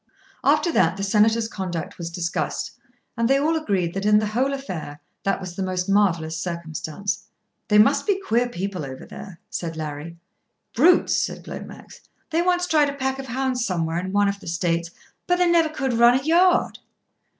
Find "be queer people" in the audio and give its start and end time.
8.07-8.83